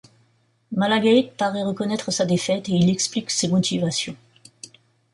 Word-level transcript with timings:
Malagate 0.75 1.31
parait 1.37 1.61
reconnaître 1.61 2.09
sa 2.09 2.25
défaite, 2.25 2.69
et 2.69 2.71
il 2.71 2.89
explique 2.89 3.29
ses 3.29 3.47
motivations. 3.49 4.15